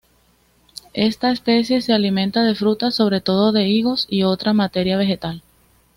Esta 0.95 1.29
especie 1.31 1.79
se 1.83 1.93
alimenta 1.93 2.43
de 2.43 2.55
fruta, 2.55 2.89
sobre 2.89 3.21
todo 3.21 3.51
de 3.51 3.67
higos, 3.67 4.07
y 4.09 4.23
otra 4.23 4.51
materia 4.51 4.97
vegetal. 4.97 5.43